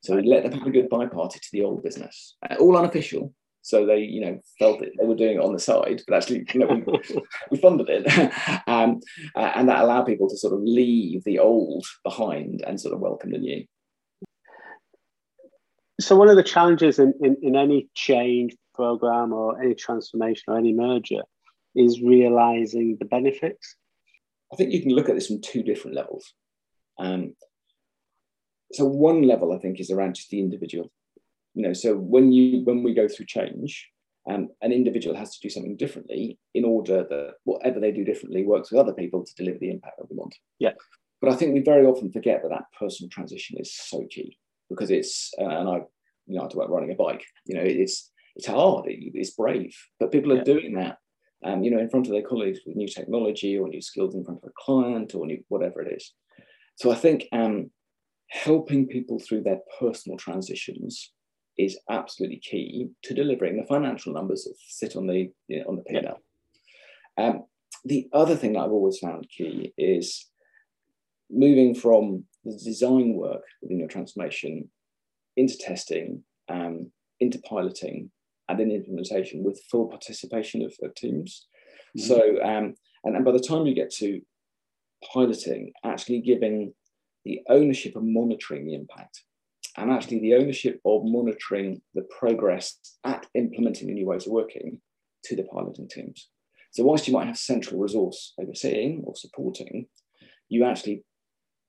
[0.01, 3.35] So we let them have a goodbye party to the old business, uh, all unofficial.
[3.63, 4.93] So they, you know, felt it.
[4.99, 7.01] They were doing it on the side, but actually, you know, we,
[7.51, 8.07] we funded it,
[8.67, 9.01] um,
[9.35, 13.01] uh, and that allowed people to sort of leave the old behind and sort of
[13.01, 13.65] welcome the new.
[16.01, 20.57] So one of the challenges in, in, in any change program or any transformation or
[20.57, 21.23] any merger
[21.75, 23.77] is realizing the benefits.
[24.53, 26.33] I think you can look at this from two different levels.
[26.99, 27.35] Um,
[28.73, 30.91] so one level I think is around just the individual.
[31.55, 33.89] You know, so when you when we go through change,
[34.31, 38.45] um, an individual has to do something differently in order that whatever they do differently
[38.45, 40.35] works with other people to deliver the impact that we want.
[40.59, 40.73] Yeah.
[41.21, 44.39] But I think we very often forget that that personal transition is so key
[44.71, 45.81] because it's uh, and I
[46.29, 47.25] you know, I had to running a bike.
[47.47, 50.45] You know, it's it's hard, it's brave, but people are yeah.
[50.45, 50.99] doing that.
[51.45, 54.25] Um, you know, in front of their colleagues with new technology or new skills in
[54.25, 56.13] front of a client or new whatever it is.
[56.77, 57.71] So I think um,
[58.29, 61.13] helping people through their personal transitions
[61.59, 65.77] is absolutely key to delivering the financial numbers that sit on the you know, on
[65.77, 66.19] the P&L.
[67.17, 67.45] Um,
[67.85, 70.29] the other thing that I've always found key is
[71.31, 74.71] moving from the design work within your transformation
[75.37, 78.11] into testing, um, into piloting,
[78.49, 81.47] and then implementation with full participation of, of teams.
[81.97, 82.07] Mm-hmm.
[82.07, 84.21] So, um, and, and by the time you get to
[85.13, 86.73] piloting, actually giving
[87.29, 89.23] the ownership of monitoring the impact
[89.77, 94.81] and actually the ownership of monitoring the progress at implementing the new ways of working
[95.25, 96.29] to the piloting teams.
[96.73, 99.87] So whilst you might have central resource overseeing or supporting,
[100.49, 101.05] you actually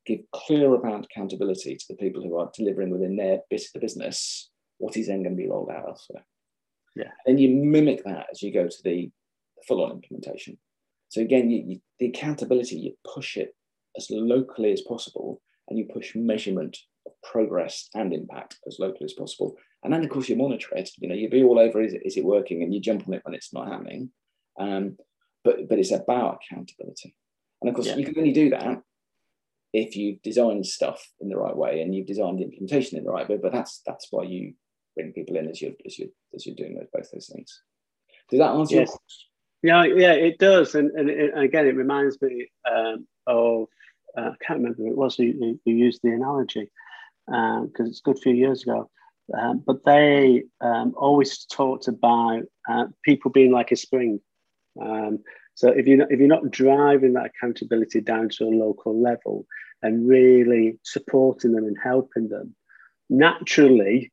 [0.05, 3.79] give clear amount accountability to the people who are delivering within their bit of the
[3.79, 6.25] business what is then going to be rolled out elsewhere.
[6.95, 7.11] Yeah.
[7.25, 9.11] And you mimic that as you go to the
[9.67, 10.57] full-on implementation.
[11.09, 13.53] So again, you, you, the accountability, you push it
[13.97, 19.13] as locally as possible and you push measurement of progress and impact as locally as
[19.13, 19.55] possible.
[19.83, 20.89] And then of course you monitor it.
[20.97, 22.63] You know, you be all over, is it, is it working?
[22.63, 24.11] And you jump on it when it's not happening.
[24.59, 24.97] Um,
[25.43, 27.15] but, but it's about accountability.
[27.61, 27.95] And of course, yeah.
[27.95, 28.81] you can only do that
[29.73, 33.11] if you've designed stuff in the right way and you've designed the implementation in the
[33.11, 33.37] right way.
[33.41, 34.53] But that's that's why you
[34.95, 37.61] bring people in as you as you as you're doing those both those things.
[38.29, 38.75] Does that answer?
[38.75, 38.97] Yes.
[39.61, 43.67] Yeah, yeah, it does, and and, it, and again, it reminds me um, of
[44.19, 46.71] uh, I can't remember who it was who, who used the analogy
[47.25, 48.89] because um, it's a good few years ago.
[49.37, 54.19] Um, but they um, always talked about uh, people being like a spring.
[54.81, 55.19] Um,
[55.53, 59.45] so if you're not, if you're not driving that accountability down to a local level
[59.81, 62.55] and really supporting them and helping them,
[63.09, 64.11] naturally,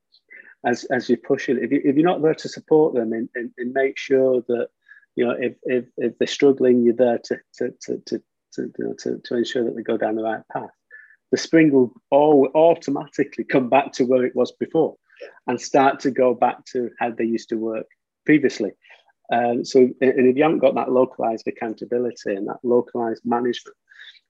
[0.65, 3.29] as as you push it, if, you, if you're not there to support them and,
[3.35, 4.69] and, and make sure that
[5.15, 8.23] you know if, if, if they're struggling, you're there to to, to, to,
[8.57, 10.71] to, to, to ensure that they go down the right path.
[11.33, 14.97] The spring will all automatically come back to where it was before
[15.47, 17.87] and start to go back to how they used to work
[18.25, 18.73] previously.
[19.33, 23.77] Um, so, and if you haven't got that localized accountability and that localized management,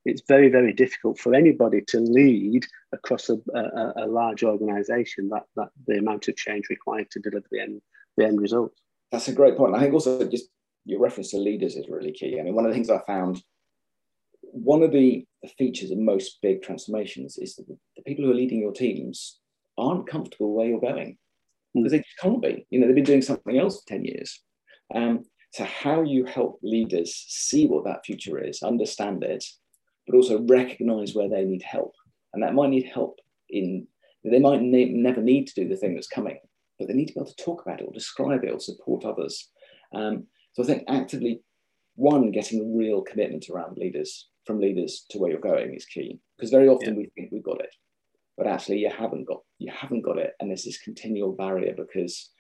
[0.07, 5.43] it's very, very difficult for anybody to lead across a, a, a large organization that,
[5.57, 7.83] that the amount of change required to deliver the end,
[8.17, 8.73] the end result.
[9.11, 9.75] That's a great point.
[9.75, 10.49] I think also just
[10.85, 12.39] your reference to leaders is really key.
[12.39, 13.43] I mean, one of the things I found,
[14.57, 15.25] one of the
[15.59, 19.39] features of most big transformations is that the people who are leading your teams
[19.79, 21.19] aren't comfortable where you're going
[21.75, 21.97] because hmm.
[21.97, 22.67] they just can't be.
[22.71, 24.41] You know, they've been doing something else for 10 years.
[24.95, 29.45] Um, so, how you help leaders see what that future is, understand it,
[30.07, 31.93] but also recognize where they need help.
[32.33, 33.87] And that might need help in,
[34.25, 36.39] they might ne- never need to do the thing that's coming,
[36.79, 39.05] but they need to be able to talk about it or describe it or support
[39.05, 39.51] others.
[39.95, 41.41] Um, so, I think actively,
[41.95, 46.51] one, getting real commitment around leaders from leaders to where you're going is key because
[46.51, 47.01] very often yeah.
[47.01, 47.75] we think we've got it
[48.37, 52.31] but actually you haven't got you haven't got it and there's this continual barrier because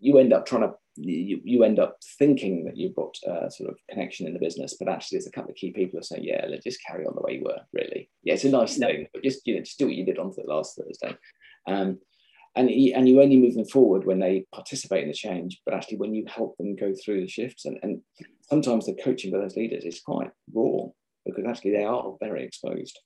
[0.00, 3.70] you end up trying to you, you end up thinking that you've got a sort
[3.70, 6.18] of connection in the business, but actually there's a couple of key people who say,
[6.20, 8.10] yeah, let's just carry on the way you were, really.
[8.22, 10.32] Yeah, it's a nice thing, but just, you know, just do what you did on
[10.36, 11.16] the last Thursday.
[11.66, 11.98] Um,
[12.54, 15.96] and, and you only move them forward when they participate in the change, but actually
[15.96, 17.64] when you help them go through the shifts.
[17.64, 18.02] And, and
[18.48, 20.86] sometimes the coaching by those leaders is quite raw
[21.24, 22.98] because actually they are very exposed.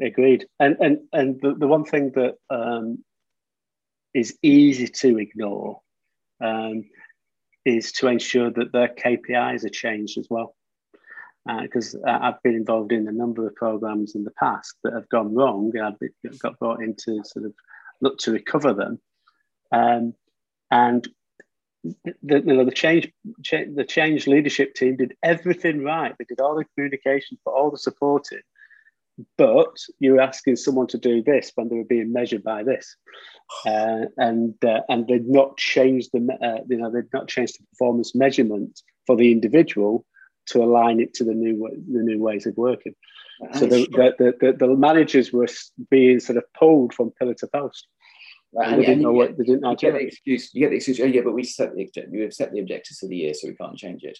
[0.00, 0.46] Agreed.
[0.60, 3.02] And and and the, the one thing that um,
[4.14, 5.80] is easy to ignore
[6.42, 6.84] um,
[7.64, 10.54] is to ensure that their KPIs are changed as well.
[11.62, 15.08] Because uh, I've been involved in a number of programs in the past that have
[15.08, 17.54] gone wrong, and I've got brought in to sort of
[18.00, 19.00] look to recover them.
[19.72, 20.14] Um,
[20.70, 21.06] and
[22.22, 26.14] the, you know, the change, the change leadership team did everything right.
[26.18, 28.42] They did all the communication, put all the support in,
[29.38, 32.96] but you're asking someone to do this when they were being measured by this,
[33.66, 37.66] uh, and uh, and they'd not changed the uh, you know they'd not changed the
[37.72, 40.04] performance measurement for the individual
[40.46, 42.94] to align it to the new the new ways of working.
[43.52, 43.86] So the,
[44.18, 45.46] the, the, the, managers were
[45.90, 47.86] being sort of pulled from pillar to post.
[48.54, 48.68] Right.
[48.68, 49.70] And, they didn't know what they didn't know.
[49.70, 50.50] You get the excuse.
[50.54, 51.00] You get the excuse.
[51.00, 53.48] Oh, yeah, but we set the we have set the objectives for the year, so
[53.48, 54.18] we can't change it.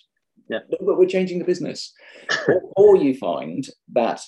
[0.48, 1.92] Yeah, but we're changing the business.
[2.48, 4.20] or, or you find that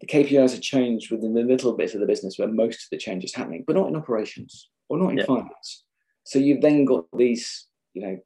[0.00, 2.98] the KPIs are changed within the little bit of the business where most of the
[2.98, 5.24] change is happening, but not in operations or not in yeah.
[5.24, 5.84] finance.
[6.24, 8.18] So you've then got these, you know,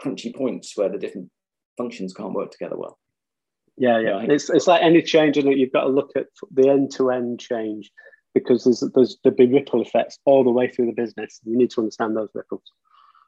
[0.00, 1.30] crunchy points where the different
[1.76, 2.98] functions can't work together well.
[3.76, 4.10] Yeah, yeah.
[4.10, 4.30] Right?
[4.30, 7.40] It's, it's like any change, and you've got to look at the end to end
[7.40, 7.90] change
[8.38, 11.40] because there's, there's the big ripple effects all the way through the business.
[11.44, 12.62] You need to understand those ripples.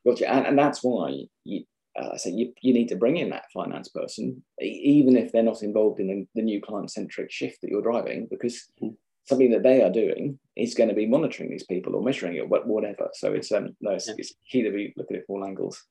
[0.07, 0.31] Gotcha.
[0.31, 1.65] And, and that's why you,
[2.01, 5.63] uh, so you, you need to bring in that finance person, even if they're not
[5.63, 8.95] involved in the, the new client centric shift that you're driving, because mm.
[9.29, 12.49] something that they are doing is going to be monitoring these people or measuring it,
[12.49, 13.11] whatever.
[13.15, 14.15] So it's um, no, it's, yeah.
[14.19, 15.83] it's key to be looking at all angles.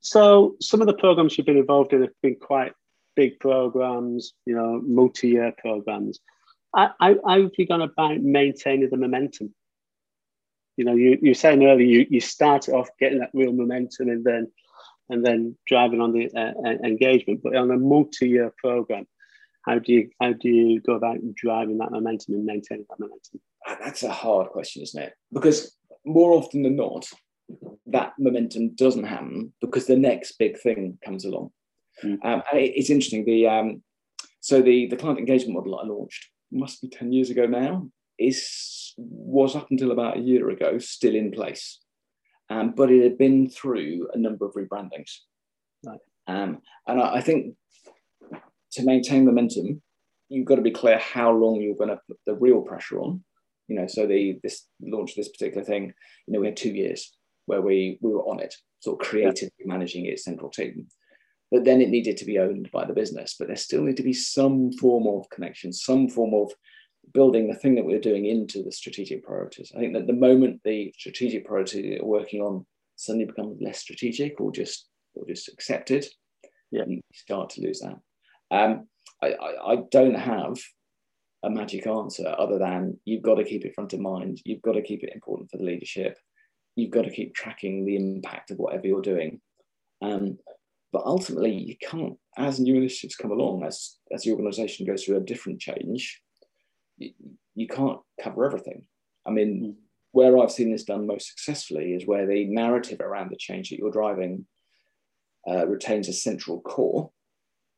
[0.00, 2.72] So some of the programs you've been involved in have been quite
[3.16, 6.18] big programs, you know, multi-year programs.
[6.74, 9.54] I, I, how have you gone about maintaining the momentum?
[10.76, 14.08] You know, you, you were saying earlier you, you started off getting that real momentum
[14.08, 14.50] and then
[15.08, 17.40] and then driving on the uh, engagement.
[17.42, 19.06] But on a multi-year program,
[19.66, 23.40] how do you how do you go about driving that momentum and maintaining that momentum?
[23.66, 25.14] Ah, that's a hard question, isn't it?
[25.32, 27.06] Because more often than not,
[27.86, 31.50] that momentum doesn't happen because the next big thing comes along.
[32.02, 32.24] Mm.
[32.24, 33.24] Um, it, it's interesting.
[33.24, 33.82] The um,
[34.40, 37.88] so the the client engagement model I launched must be ten years ago now
[38.18, 41.80] is was up until about a year ago still in place,
[42.50, 45.18] um, but it had been through a number of rebrandings.
[45.84, 46.00] Right.
[46.26, 47.56] Um, and I, I think
[48.72, 49.82] to maintain momentum,
[50.28, 53.24] you've got to be clear how long you're going to put the real pressure on.
[53.68, 55.92] You know, so the this launch of this particular thing,
[56.26, 59.52] you know, we had two years where we we were on it, sort of creatively
[59.60, 59.66] yeah.
[59.66, 60.88] managing its central team.
[61.50, 63.34] But then it needed to be owned by the business.
[63.38, 66.52] But there still need to be some form of connection, some form of
[67.12, 69.72] building the thing that we're doing into the strategic priorities.
[69.74, 73.80] I think that the moment the strategic priority that we're working on suddenly becomes less
[73.80, 76.06] strategic or just or just accepted,
[76.70, 76.84] yeah.
[76.86, 77.96] you start to lose that.
[78.52, 78.86] Um,
[79.22, 80.56] I, I, I don't have
[81.42, 84.40] a magic answer other than you've got to keep it front of mind.
[84.44, 86.18] You've got to keep it important for the leadership.
[86.76, 89.40] You've got to keep tracking the impact of whatever you're doing.
[90.02, 90.38] Um,
[90.92, 95.18] but ultimately, you can't, as new initiatives come along, as, as the organization goes through
[95.18, 96.20] a different change,
[96.98, 97.12] you,
[97.54, 98.82] you can't cover everything.
[99.26, 99.74] I mean, mm.
[100.12, 103.78] where I've seen this done most successfully is where the narrative around the change that
[103.78, 104.46] you're driving
[105.48, 107.10] uh, retains a central core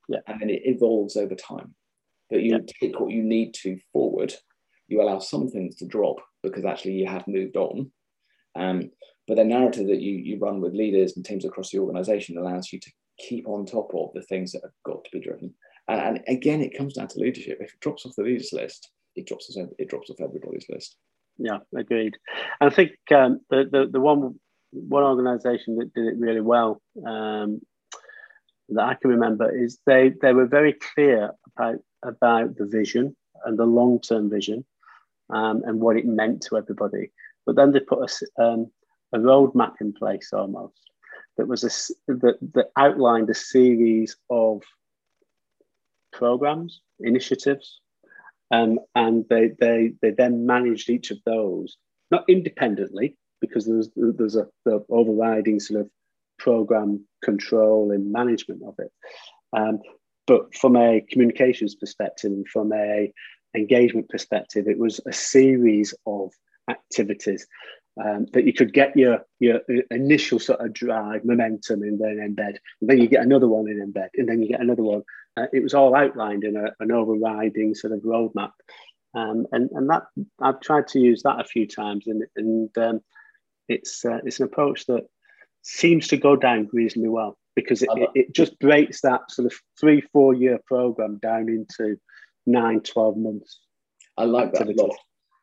[0.09, 0.21] yeah.
[0.27, 1.75] and then it evolves over time.
[2.31, 2.59] But you yeah.
[2.81, 4.35] take what you need to forward,
[4.89, 7.91] you allow some things to drop because actually you have moved on.
[8.55, 8.91] Um,
[9.29, 12.73] but the narrative that you, you run with leaders and teams across the organization allows
[12.73, 15.55] you to keep on top of the things that have got to be driven.
[15.89, 17.59] And, again, it comes down to leadership.
[17.61, 20.97] If it drops off the leaders list, it drops off, it drops off everybody's list.
[21.39, 22.17] Yeah, agreed.
[22.61, 24.39] I think um, the, the the one
[24.71, 27.61] one organisation that did it really well um,
[28.69, 33.59] that I can remember is they they were very clear about about the vision and
[33.59, 34.65] the long term vision
[35.31, 37.11] um, and what it meant to everybody.
[37.45, 38.71] But then they put a, um,
[39.13, 40.92] a roadmap in place almost
[41.37, 44.63] that was a, that, that outlined a series of
[46.13, 47.81] programs, initiatives,
[48.51, 51.77] um, and they, they, they then managed each of those,
[52.11, 55.91] not independently, because there's, there's a the overriding sort of
[56.39, 58.93] program control and management of it.
[59.57, 59.81] Um,
[60.27, 63.13] but from a communications perspective and from a
[63.57, 66.31] engagement perspective, it was a series of
[66.71, 67.47] activities
[68.03, 72.57] um, that you could get your your initial sort of drive momentum and then embed
[72.81, 75.03] and then you get another one in embed and then you get another one.
[75.37, 78.53] Uh, it was all outlined in a, an overriding sort of roadmap.
[79.15, 80.05] Um, and and that
[80.41, 83.01] I've tried to use that a few times and and um,
[83.69, 85.07] it's uh, it's an approach that
[85.63, 89.53] seems to go down reasonably well because it, it, it, just breaks that sort of
[89.79, 91.97] three four year program down into
[92.47, 93.61] nine 12 months
[94.17, 94.97] I like that a lot.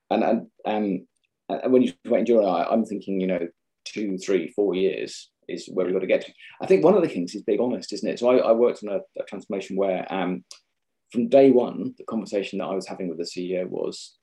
[0.10, 1.08] And and um,
[1.50, 3.48] and when you about I, I'm thinking, you know,
[3.86, 6.34] two, three, four years is where we've got to get to.
[6.62, 8.20] I think one of the things is being honest, isn't it?
[8.20, 10.44] So I, I worked on a, a, transformation where um,
[11.12, 14.16] from day one, the conversation that I was having with the CEO was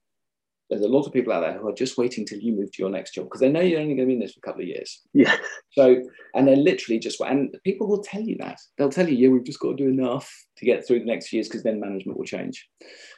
[0.71, 2.83] there's a lot of people out there who are just waiting till you move to
[2.83, 4.47] your next job because they know you're only going to be in this for a
[4.49, 5.03] couple of years.
[5.13, 5.37] Yeah.
[5.71, 6.03] So,
[6.35, 8.59] and they're literally just, and people will tell you that.
[8.77, 11.29] They'll tell you, yeah, we've just got to do enough to get through the next
[11.29, 12.67] few years because then management will change.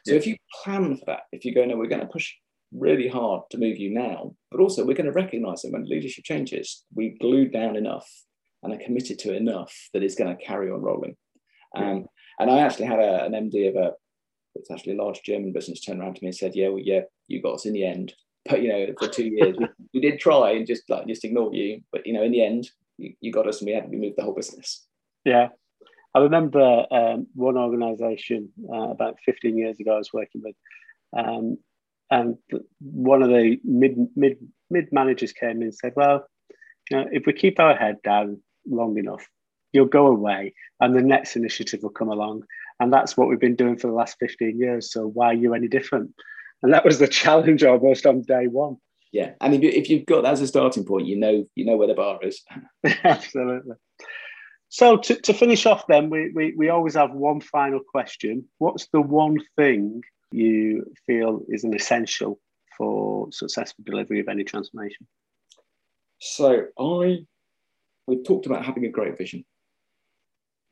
[0.05, 0.17] So yeah.
[0.17, 2.35] if you plan for that, if you go, no, we're going to push
[2.73, 6.25] really hard to move you now, but also we're going to recognize that when leadership
[6.25, 8.09] changes, we glued down enough
[8.63, 11.17] and are committed to enough that it's going to carry on rolling.
[11.77, 12.07] Um,
[12.39, 13.93] and I actually had a, an MD of a,
[14.55, 17.03] it's actually a large German business turn around to me and said, yeah, well, yeah,
[17.29, 18.15] you got us in the end.
[18.49, 21.55] But, you know, for two years, we, we, did try and just like, just ignore
[21.55, 21.83] you.
[21.93, 24.15] But, you know, in the end, you, you got us and we had to move
[24.17, 24.87] the whole business.
[25.25, 25.49] Yeah.
[26.15, 30.57] I remember um, one organization uh, about 15 years ago I was working with,
[31.17, 31.59] um,
[32.11, 32.37] and
[32.81, 34.39] one of the mid mid
[34.71, 36.27] mid managers came in and said, "Well,
[36.91, 39.27] you know, if we keep our head down long enough,
[39.73, 42.45] you'll go away, and the next initiative will come along."
[42.81, 44.93] And that's what we've been doing for the last 15 years.
[44.93, 46.15] So why are you any different?
[46.63, 48.77] and that was the challenge almost on day one.
[49.13, 51.65] Yeah, and if, you, if you've got that as a starting point, you know you
[51.65, 52.43] know where the bar is.
[53.05, 53.75] Absolutely.
[54.69, 58.45] So to, to finish off, then we, we we always have one final question.
[58.59, 60.03] What's the one thing
[60.33, 62.39] you feel is an essential
[62.77, 65.07] for successful delivery of any transformation?
[66.21, 67.19] So I
[68.07, 69.45] we've talked about having a great vision.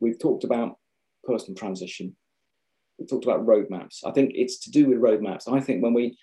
[0.00, 0.78] We've talked about
[1.24, 2.16] personal transition.
[2.98, 3.98] We've talked about roadmaps.
[4.04, 5.52] I think it's to do with roadmaps.
[5.52, 6.18] I think when we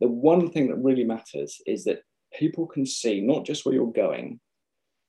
[0.00, 2.00] the one thing that really matters is that
[2.34, 4.40] people can see not just where you're going,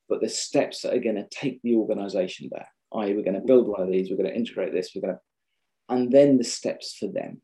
[0.08, 2.68] but the steps that are going to take the organization there.
[2.94, 5.16] I.e., we're going to build one of these, we're going to integrate this, we're going
[5.16, 5.20] to,
[5.90, 7.42] and then the steps for them.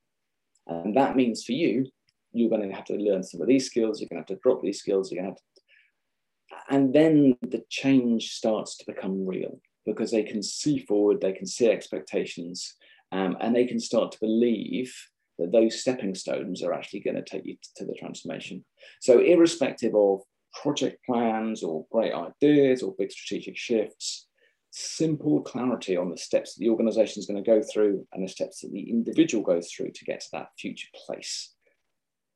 [0.68, 1.88] And that means for you,
[2.32, 4.42] you're going to have to learn some of these skills, you're going to have to
[4.42, 9.26] drop these skills, you're going to have to, and then the change starts to become
[9.26, 12.76] real because they can see forward, they can see expectations,
[13.12, 14.94] um, and they can start to believe
[15.40, 18.64] that those stepping stones are actually going to take you to the transformation.
[19.02, 20.22] So, irrespective of
[20.62, 24.28] project plans or great ideas or big strategic shifts,
[24.76, 28.28] simple clarity on the steps that the organization is going to go through and the
[28.28, 31.54] steps that the individual goes through to get to that future place,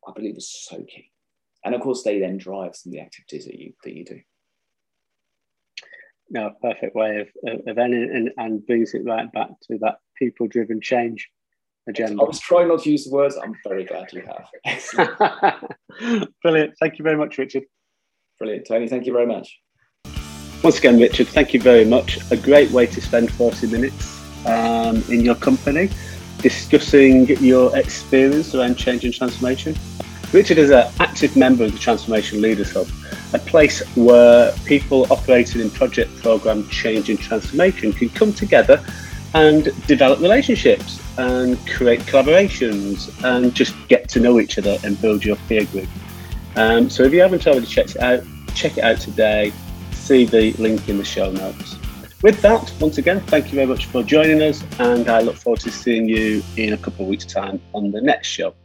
[0.08, 1.12] I believe is so key.
[1.66, 4.20] And of course, they then drive some of the activities that you that you do.
[6.30, 10.48] No, perfect way of, of, ending and, and brings it right back to that people
[10.48, 11.30] driven change
[11.90, 12.22] agenda.
[12.22, 13.38] I was trying not to use the words.
[13.42, 15.64] I'm very glad you have.
[16.44, 16.76] Brilliant.
[16.80, 17.64] Thank you very much, Richard.
[18.40, 18.68] Brilliant.
[18.68, 19.58] Tony, thank you very much.
[20.68, 22.20] Once again, Richard, thank you very much.
[22.30, 25.90] A great way to spend 40 minutes um, in your company
[26.40, 29.74] discussing your experience around change and transformation.
[30.34, 32.86] Richard is an active member of the Transformation Leaders Hub,
[33.32, 38.84] a place where people operating in project program change and transformation can come together
[39.36, 45.24] and develop relationships and create collaborations and just get to know each other and build
[45.24, 45.88] your peer group.
[46.58, 48.22] Um, so if you haven't already checked it out,
[48.54, 49.54] check it out today.
[50.08, 51.76] See the link in the show notes.
[52.24, 55.60] With that, once again, thank you very much for joining us, and I look forward
[55.60, 58.56] to seeing you in a couple of weeks' time on the next show.